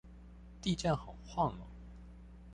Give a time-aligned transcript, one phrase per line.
[0.63, 1.67] 地震好晃喔